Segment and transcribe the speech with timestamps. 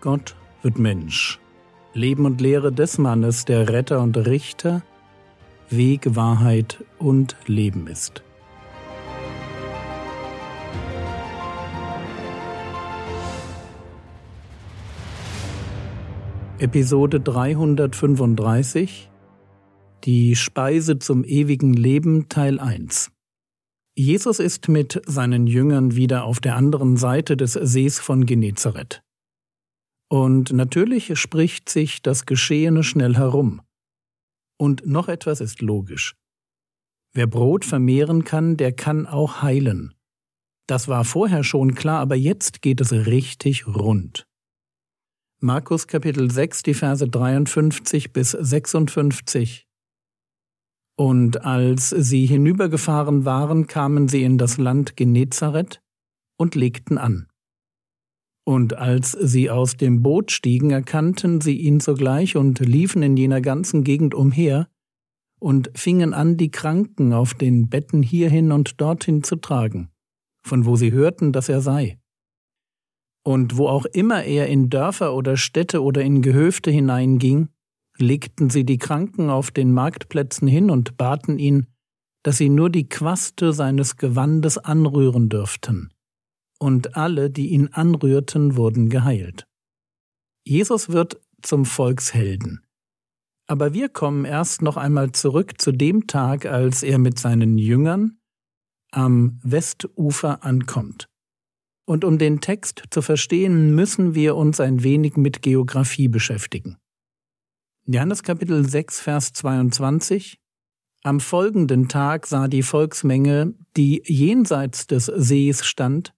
[0.00, 1.38] Gott wird Mensch.
[1.92, 4.82] Leben und Lehre des Mannes, der Retter und Richter,
[5.68, 8.22] Weg, Wahrheit und Leben ist.
[16.58, 19.10] Episode 335
[20.04, 23.10] Die Speise zum ewigen Leben Teil 1
[23.94, 29.02] Jesus ist mit seinen Jüngern wieder auf der anderen Seite des Sees von Genezareth.
[30.10, 33.62] Und natürlich spricht sich das Geschehene schnell herum.
[34.58, 36.16] Und noch etwas ist logisch.
[37.12, 39.94] Wer Brot vermehren kann, der kann auch heilen.
[40.66, 44.26] Das war vorher schon klar, aber jetzt geht es richtig rund.
[45.40, 49.66] Markus Kapitel 6, die Verse 53 bis 56.
[50.96, 55.80] Und als sie hinübergefahren waren, kamen sie in das Land Genezareth
[56.36, 57.29] und legten an.
[58.50, 63.40] Und als sie aus dem Boot stiegen, erkannten sie ihn sogleich und liefen in jener
[63.40, 64.66] ganzen Gegend umher
[65.38, 69.92] und fingen an, die Kranken auf den Betten hierhin und dorthin zu tragen,
[70.44, 72.00] von wo sie hörten, dass er sei.
[73.22, 77.50] Und wo auch immer er in Dörfer oder Städte oder in Gehöfte hineinging,
[77.98, 81.68] legten sie die Kranken auf den Marktplätzen hin und baten ihn,
[82.24, 85.92] dass sie nur die Quaste seines Gewandes anrühren dürften
[86.60, 89.46] und alle, die ihn anrührten, wurden geheilt.
[90.44, 92.60] Jesus wird zum Volkshelden.
[93.46, 98.18] Aber wir kommen erst noch einmal zurück zu dem Tag, als er mit seinen Jüngern
[98.92, 101.08] am Westufer ankommt.
[101.86, 106.76] Und um den Text zu verstehen, müssen wir uns ein wenig mit Geographie beschäftigen.
[107.86, 110.38] Johannes Kapitel 6, Vers 22
[111.02, 116.14] Am folgenden Tag sah die Volksmenge, die jenseits des Sees stand,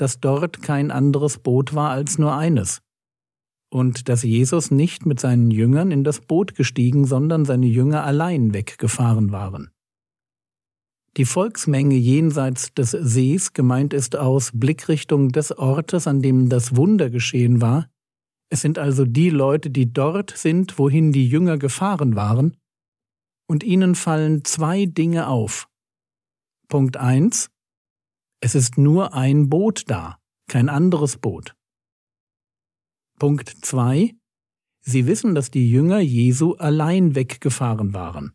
[0.00, 2.80] dass dort kein anderes Boot war als nur eines,
[3.70, 8.54] und dass Jesus nicht mit seinen Jüngern in das Boot gestiegen, sondern seine Jünger allein
[8.54, 9.70] weggefahren waren.
[11.16, 17.10] Die Volksmenge jenseits des Sees gemeint ist aus Blickrichtung des Ortes, an dem das Wunder
[17.10, 17.90] geschehen war.
[18.48, 22.56] Es sind also die Leute, die dort sind, wohin die Jünger gefahren waren,
[23.48, 25.68] und ihnen fallen zwei Dinge auf.
[26.68, 27.50] Punkt eins:
[28.40, 30.18] es ist nur ein Boot da,
[30.48, 31.54] kein anderes Boot.
[33.18, 34.14] Punkt 2.
[34.80, 38.32] Sie wissen, dass die Jünger Jesu allein weggefahren waren.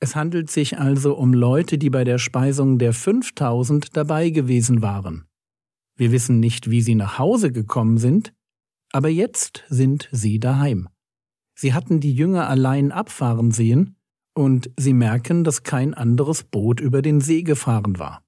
[0.00, 5.24] Es handelt sich also um Leute, die bei der Speisung der 5000 dabei gewesen waren.
[5.96, 8.34] Wir wissen nicht, wie sie nach Hause gekommen sind,
[8.92, 10.88] aber jetzt sind sie daheim.
[11.56, 13.96] Sie hatten die Jünger allein abfahren sehen,
[14.36, 18.23] und sie merken, dass kein anderes Boot über den See gefahren war.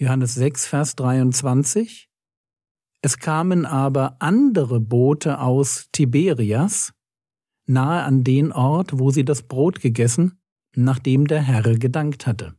[0.00, 2.08] Johannes 6, Vers 23.
[3.02, 6.92] Es kamen aber andere Boote aus Tiberias,
[7.66, 10.38] nahe an den Ort, wo sie das Brot gegessen,
[10.76, 12.54] nachdem der Herr gedankt hatte.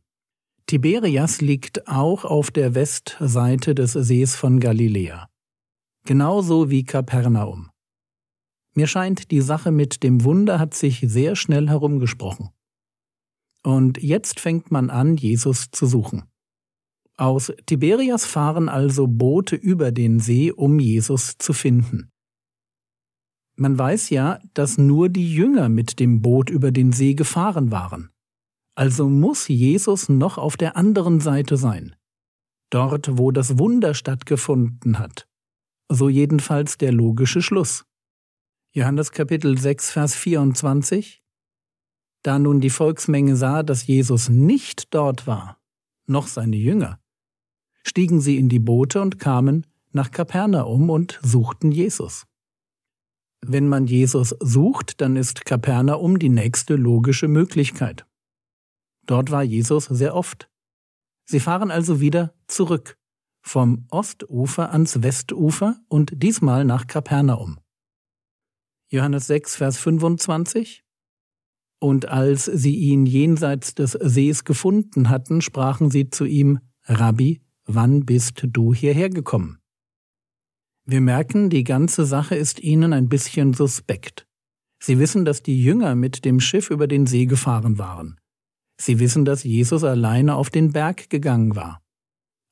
[0.66, 5.30] Tiberias liegt auch auf der Westseite des Sees von Galiläa,
[6.04, 7.70] genauso wie Kapernaum.
[8.74, 12.50] Mir scheint, die Sache mit dem Wunder hat sich sehr schnell herumgesprochen.
[13.62, 16.24] Und jetzt fängt man an, Jesus zu suchen.
[17.20, 22.10] Aus Tiberias fahren also Boote über den See, um Jesus zu finden.
[23.56, 28.08] Man weiß ja, dass nur die Jünger mit dem Boot über den See gefahren waren.
[28.74, 31.94] Also muss Jesus noch auf der anderen Seite sein.
[32.70, 35.28] Dort, wo das Wunder stattgefunden hat.
[35.90, 37.84] So jedenfalls der logische Schluss.
[38.72, 41.22] Johannes Kapitel 6, Vers 24
[42.22, 45.60] Da nun die Volksmenge sah, dass Jesus nicht dort war,
[46.06, 46.98] noch seine Jünger,
[47.82, 52.26] stiegen sie in die Boote und kamen nach Kapernaum und suchten Jesus.
[53.42, 58.06] Wenn man Jesus sucht, dann ist Kapernaum die nächste logische Möglichkeit.
[59.06, 60.50] Dort war Jesus sehr oft.
[61.24, 62.98] Sie fahren also wieder zurück,
[63.40, 67.58] vom Ostufer ans Westufer und diesmal nach Kapernaum.
[68.88, 70.84] Johannes 6, Vers 25
[71.78, 77.40] Und als sie ihn jenseits des Sees gefunden hatten, sprachen sie zu ihm, Rabbi,
[77.74, 79.58] wann bist du hierher gekommen?
[80.86, 84.26] Wir merken, die ganze Sache ist ihnen ein bisschen suspekt.
[84.82, 88.18] Sie wissen, dass die Jünger mit dem Schiff über den See gefahren waren.
[88.80, 91.82] Sie wissen, dass Jesus alleine auf den Berg gegangen war.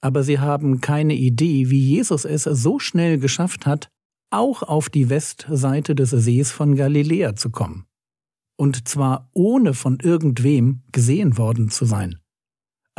[0.00, 3.88] Aber sie haben keine Idee, wie Jesus es so schnell geschafft hat,
[4.30, 7.86] auch auf die Westseite des Sees von Galiläa zu kommen.
[8.56, 12.20] Und zwar ohne von irgendwem gesehen worden zu sein.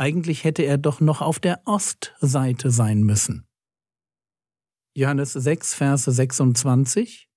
[0.00, 3.44] Eigentlich hätte er doch noch auf der Ostseite sein müssen.
[4.96, 7.28] Johannes 6, Verse 26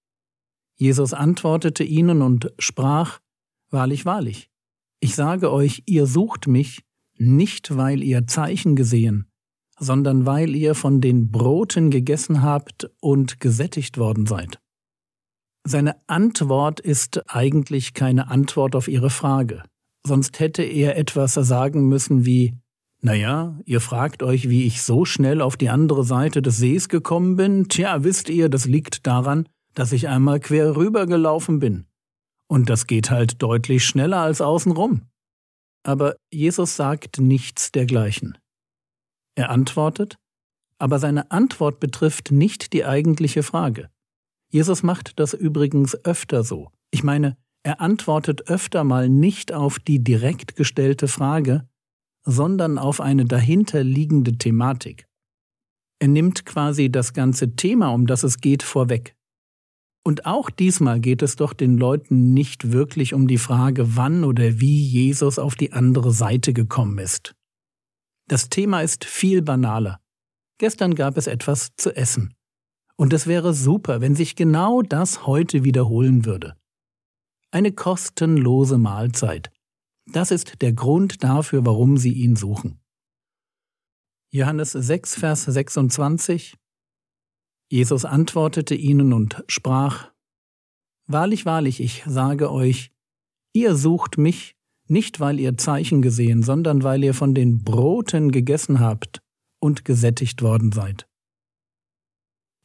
[0.77, 3.19] Jesus antwortete ihnen und sprach,
[3.69, 4.49] Wahrlich, wahrlich,
[5.01, 6.85] ich sage euch, ihr sucht mich,
[7.17, 9.29] nicht weil ihr Zeichen gesehen,
[9.77, 14.61] sondern weil ihr von den Broten gegessen habt und gesättigt worden seid.
[15.67, 19.63] Seine Antwort ist eigentlich keine Antwort auf ihre Frage,
[20.05, 22.57] sonst hätte er etwas sagen müssen wie
[23.01, 27.35] Naja, ihr fragt euch, wie ich so schnell auf die andere Seite des Sees gekommen
[27.35, 31.85] bin, tja, wisst ihr, das liegt daran, dass ich einmal quer rübergelaufen bin.
[32.47, 35.07] Und das geht halt deutlich schneller als außenrum.
[35.83, 38.37] Aber Jesus sagt nichts dergleichen.
[39.35, 40.17] Er antwortet,
[40.77, 43.89] aber seine Antwort betrifft nicht die eigentliche Frage.
[44.49, 46.69] Jesus macht das übrigens öfter so.
[46.91, 51.67] Ich meine, er antwortet öfter mal nicht auf die direkt gestellte Frage,
[52.25, 55.07] sondern auf eine dahinterliegende Thematik.
[55.99, 59.15] Er nimmt quasi das ganze Thema, um das es geht, vorweg.
[60.05, 64.59] Und auch diesmal geht es doch den Leuten nicht wirklich um die Frage, wann oder
[64.59, 67.35] wie Jesus auf die andere Seite gekommen ist.
[68.27, 70.01] Das Thema ist viel banaler.
[70.57, 72.33] Gestern gab es etwas zu essen.
[72.97, 76.55] Und es wäre super, wenn sich genau das heute wiederholen würde.
[77.53, 79.51] Eine kostenlose Mahlzeit.
[80.11, 82.81] Das ist der Grund dafür, warum sie ihn suchen.
[84.31, 86.57] Johannes 6, Vers 26
[87.69, 90.11] Jesus antwortete ihnen und sprach,
[91.05, 92.91] Wahrlich, wahrlich, ich sage euch,
[93.53, 94.55] ihr sucht mich,
[94.87, 99.21] nicht weil ihr Zeichen gesehen, sondern weil ihr von den Broten gegessen habt
[99.59, 101.07] und gesättigt worden seid.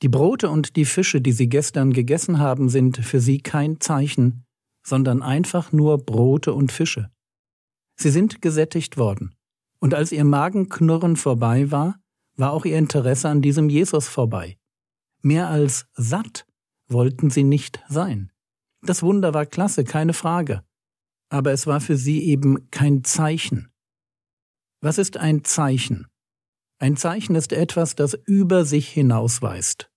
[0.00, 4.46] Die Brote und die Fische, die sie gestern gegessen haben, sind für sie kein Zeichen,
[4.82, 7.10] sondern einfach nur Brote und Fische.
[7.96, 9.34] Sie sind gesättigt worden,
[9.80, 12.00] und als ihr Magenknurren vorbei war,
[12.36, 14.56] war auch ihr Interesse an diesem Jesus vorbei.
[15.22, 16.46] Mehr als satt
[16.88, 18.32] wollten sie nicht sein.
[18.82, 20.64] Das Wunder war klasse, keine Frage.
[21.30, 23.70] Aber es war für sie eben kein Zeichen.
[24.80, 26.06] Was ist ein Zeichen?
[26.78, 29.90] Ein Zeichen ist etwas, das über sich hinausweist.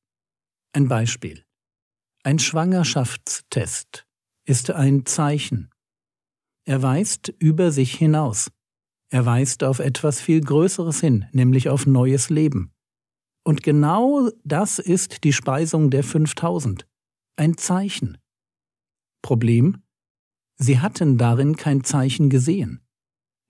[0.73, 1.45] Ein Beispiel.
[2.23, 4.07] Ein Schwangerschaftstest
[4.45, 5.69] ist ein Zeichen.
[6.65, 8.51] Er weist über sich hinaus.
[9.09, 12.71] Er weist auf etwas viel Größeres hin, nämlich auf neues Leben.
[13.43, 16.87] Und genau das ist die Speisung der 5000.
[17.35, 18.17] Ein Zeichen.
[19.21, 19.83] Problem?
[20.57, 22.81] Sie hatten darin kein Zeichen gesehen.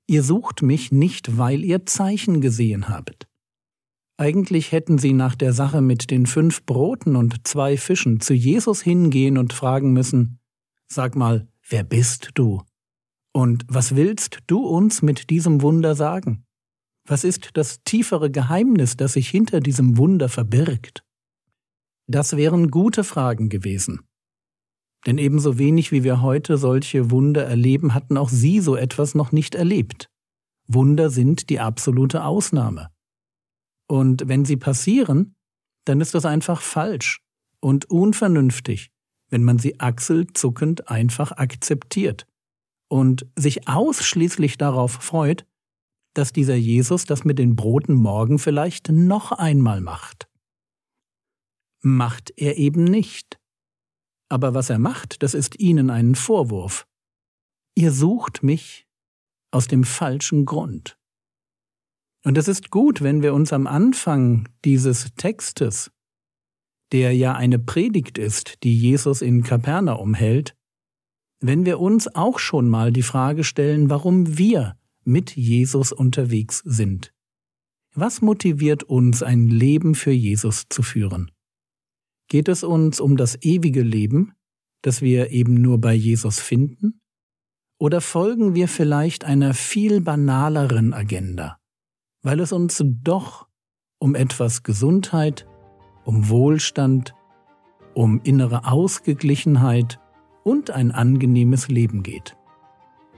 [0.08, 3.28] Ihr sucht mich nicht, weil ihr Zeichen gesehen habt.
[4.18, 8.82] Eigentlich hätten sie nach der Sache mit den fünf Broten und zwei Fischen zu Jesus
[8.82, 10.41] hingehen und fragen müssen,
[10.94, 12.64] Sag mal, wer bist du?
[13.32, 16.44] Und was willst du uns mit diesem Wunder sagen?
[17.08, 21.06] Was ist das tiefere Geheimnis, das sich hinter diesem Wunder verbirgt?
[22.08, 24.02] Das wären gute Fragen gewesen.
[25.06, 29.32] Denn ebenso wenig wie wir heute solche Wunder erleben, hatten auch sie so etwas noch
[29.32, 30.10] nicht erlebt.
[30.68, 32.90] Wunder sind die absolute Ausnahme.
[33.88, 35.36] Und wenn sie passieren,
[35.86, 37.22] dann ist das einfach falsch
[37.62, 38.92] und unvernünftig,
[39.32, 42.28] wenn man sie achselzuckend einfach akzeptiert
[42.90, 45.48] und sich ausschließlich darauf freut,
[46.14, 50.28] dass dieser Jesus das mit den Broten morgen vielleicht noch einmal macht.
[51.82, 53.40] Macht er eben nicht.
[54.30, 56.86] Aber was er macht, das ist Ihnen einen Vorwurf.
[57.76, 58.86] Ihr sucht mich
[59.52, 60.98] aus dem falschen Grund.
[62.24, 65.92] Und es ist gut, wenn wir uns am Anfang dieses Textes,
[66.92, 70.56] der ja eine Predigt ist, die Jesus in Kapernaum hält,
[71.40, 77.14] wenn wir uns auch schon mal die Frage stellen, warum wir mit Jesus unterwegs sind.
[77.94, 81.32] Was motiviert uns, ein Leben für Jesus zu führen?
[82.30, 84.34] Geht es uns um das ewige Leben,
[84.82, 87.02] das wir eben nur bei Jesus finden?
[87.78, 91.58] Oder folgen wir vielleicht einer viel banaleren Agenda,
[92.22, 93.48] weil es uns doch
[94.00, 95.48] um etwas Gesundheit,
[96.12, 97.16] um Wohlstand,
[97.94, 100.00] um innere Ausgeglichenheit
[100.44, 102.36] und ein angenehmes Leben geht?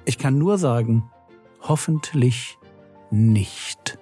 [0.06, 1.10] Ich kann nur sagen,
[1.66, 2.58] Hoffentlich
[3.10, 3.98] nicht.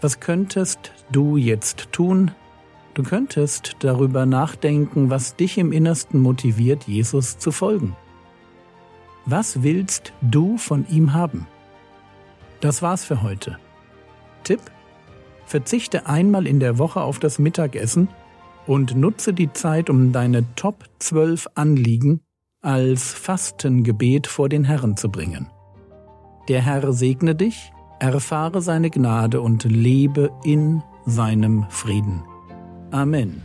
[0.00, 2.30] Was könntest du jetzt tun?
[2.94, 7.96] Du könntest darüber nachdenken, was dich im Innersten motiviert, Jesus zu folgen.
[9.26, 11.46] Was willst du von ihm haben?
[12.60, 13.58] Das war's für heute.
[14.44, 14.60] Tipp
[15.44, 18.08] Verzichte einmal in der Woche auf das Mittagessen
[18.66, 22.20] und nutze die Zeit, um deine Top 12 Anliegen
[22.62, 25.50] als Fastengebet vor den Herrn zu bringen.
[26.48, 32.22] Der Herr segne dich, erfahre seine Gnade und lebe in seinem Frieden.
[32.90, 33.42] Amen.